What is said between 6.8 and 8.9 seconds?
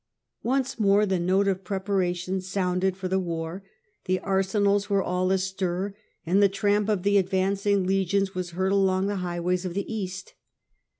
of the advancing legions was heard